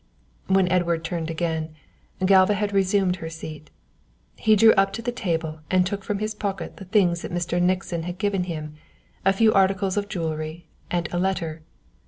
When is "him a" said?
8.45-9.31